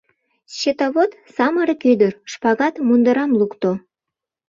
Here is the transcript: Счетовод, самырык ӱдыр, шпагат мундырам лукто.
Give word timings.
Счетовод, 0.55 1.11
самырык 1.35 1.81
ӱдыр, 1.91 2.13
шпагат 2.31 2.75
мундырам 2.87 3.31
лукто. 3.39 3.71